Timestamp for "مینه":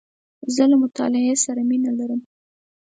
1.69-1.91